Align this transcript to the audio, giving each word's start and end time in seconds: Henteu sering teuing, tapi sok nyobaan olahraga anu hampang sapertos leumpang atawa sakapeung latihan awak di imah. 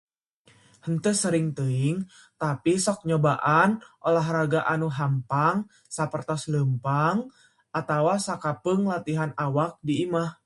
Henteu 0.85 1.13
sering 1.23 1.47
teuing, 1.57 1.97
tapi 2.41 2.73
sok 2.85 2.99
nyobaan 3.09 3.71
olahraga 4.09 4.61
anu 4.73 4.87
hampang 4.97 5.57
sapertos 5.95 6.41
leumpang 6.53 7.17
atawa 7.79 8.15
sakapeung 8.25 8.81
latihan 8.91 9.31
awak 9.45 9.71
di 9.87 9.93
imah. 10.05 10.31